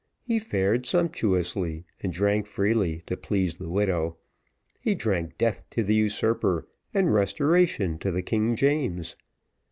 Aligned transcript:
He 0.23 0.39
fared 0.39 0.87
sumptuously, 0.87 1.85
and 2.01 2.11
drank 2.11 2.47
freely 2.47 3.03
to 3.05 3.15
please 3.15 3.57
the 3.57 3.69
widow. 3.69 4.17
He 4.79 4.95
drank 4.95 5.37
death 5.37 5.63
to 5.69 5.83
the 5.83 5.93
usurper, 5.93 6.67
and 6.91 7.13
restoration 7.13 7.99
to 7.99 8.09
the 8.09 8.23
King 8.23 8.55
James. 8.55 9.15